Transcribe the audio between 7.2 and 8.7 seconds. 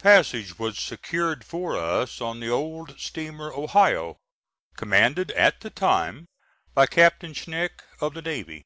Schenck, of the navy.